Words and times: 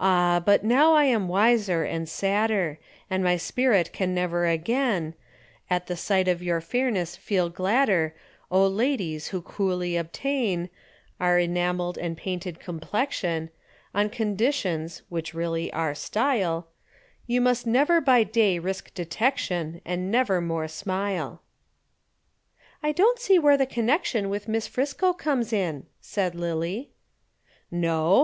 Ah, 0.00 0.42
but 0.44 0.64
now 0.64 0.94
I 0.94 1.04
am 1.04 1.28
wiser 1.28 1.84
and 1.84 2.08
sadder, 2.08 2.80
And 3.08 3.22
my 3.22 3.36
spirit 3.36 3.92
can 3.92 4.12
never 4.12 4.44
again 4.44 5.14
At 5.70 5.86
the 5.86 5.96
sight 5.96 6.26
of 6.26 6.42
your 6.42 6.60
fairness 6.60 7.14
feel 7.14 7.48
gladder, 7.48 8.12
O 8.50 8.66
ladies, 8.66 9.28
who 9.28 9.40
coolly 9.42 9.96
obtain 9.96 10.68
Our 11.20 11.38
enamelled 11.38 11.96
and 11.96 12.16
painted 12.16 12.58
complexion 12.58 13.50
On 13.94 14.10
conditions 14.10 15.02
(which 15.08 15.32
really 15.32 15.72
are 15.72 15.94
"style,") 15.94 16.66
You 17.28 17.40
must 17.40 17.68
never 17.68 18.00
by 18.00 18.24
day 18.24 18.58
risk 18.58 18.92
detection 18.94 19.80
And 19.84 20.10
nevermore 20.10 20.66
smile. 20.66 21.40
"I 22.82 22.90
don't 22.90 23.20
see 23.20 23.38
where 23.38 23.56
the 23.56 23.64
connection 23.64 24.28
with 24.28 24.48
Miss 24.48 24.66
Friscoe 24.68 25.16
comes 25.16 25.52
in," 25.52 25.86
said 26.00 26.34
Lillie. 26.34 26.90
"No? 27.70 28.14